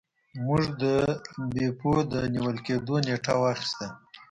موږ 0.45 0.61
د 0.81 0.83
بیپو 1.53 1.93
د 2.11 2.13
نیول 2.33 2.57
کیدو 2.67 2.95
نیټه 3.05 3.33
واخیسته. 3.41 3.87